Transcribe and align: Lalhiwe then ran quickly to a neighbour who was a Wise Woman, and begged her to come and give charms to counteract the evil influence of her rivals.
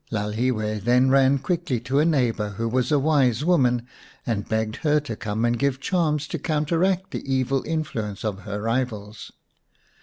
Lalhiwe 0.09 0.79
then 0.83 1.11
ran 1.11 1.37
quickly 1.37 1.79
to 1.81 1.99
a 1.99 2.05
neighbour 2.05 2.53
who 2.57 2.67
was 2.67 2.91
a 2.91 2.97
Wise 2.97 3.45
Woman, 3.45 3.85
and 4.25 4.49
begged 4.49 4.77
her 4.77 4.99
to 5.01 5.15
come 5.15 5.45
and 5.45 5.59
give 5.59 5.79
charms 5.79 6.27
to 6.29 6.39
counteract 6.39 7.11
the 7.11 7.21
evil 7.31 7.61
influence 7.67 8.25
of 8.25 8.39
her 8.39 8.63
rivals. 8.63 9.31